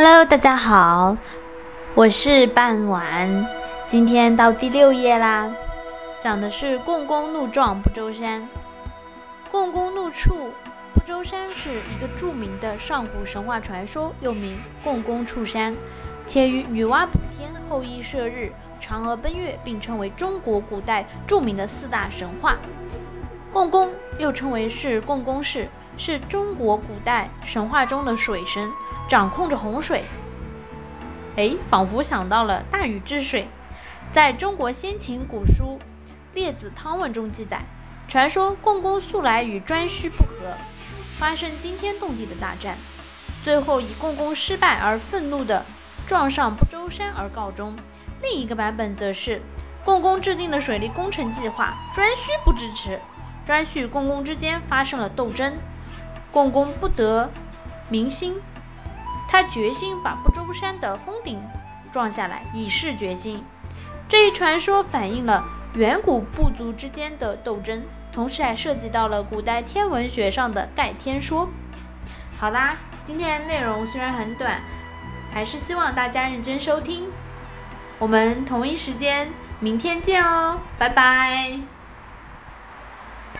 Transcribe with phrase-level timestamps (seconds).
[0.00, 1.16] Hello，大家好，
[1.96, 3.44] 我是半晚，
[3.88, 5.50] 今天到第六页啦，
[6.20, 8.48] 讲的是共工怒撞不周山。
[9.50, 10.52] 共工怒触
[10.94, 15.74] 不周山是一个著名的上古神话传说，又名共工触山，
[16.28, 22.56] 且与女娲补天、后羿射日、嫦娥奔月并称为中国古代著名的四大神话。
[23.52, 23.90] 共工
[24.20, 25.68] 又称为是共工氏，
[25.98, 28.70] 是中国古代神话中的水神。
[29.08, 30.04] 掌控着洪水，
[31.36, 33.48] 哎，仿佛想到了大禹治水。
[34.12, 35.78] 在中国先秦古书
[36.34, 37.62] 《列子汤问》中记载，
[38.06, 40.54] 传说共工素来与颛顼不和，
[41.18, 42.76] 发生惊天动地的大战，
[43.42, 45.64] 最后以共工失败而愤怒的
[46.06, 47.74] 撞上不周山而告终。
[48.22, 49.40] 另一个版本则是
[49.86, 53.00] 共工制定了水利工程计划，颛顼不支持，
[53.46, 55.54] 颛顼共工之间发生了斗争，
[56.32, 57.30] 共工不得
[57.88, 58.40] 民心。
[59.28, 61.42] 他决心把不周山的峰顶
[61.92, 63.44] 撞下来，以示决心。
[64.08, 65.44] 这一传说反映了
[65.74, 71.48] 远古部族之间的斗争，同时还涉及到了古代天文学上的盖天说。
[72.38, 74.62] 好啦，今天内容虽然很短，
[75.30, 77.08] 还是希望大家认真收听。
[77.98, 79.28] 我们同一时间
[79.60, 81.77] 明天见哦，拜拜。